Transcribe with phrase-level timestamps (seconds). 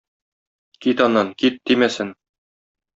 [0.87, 2.15] Кит аннан, кит, тимәсен.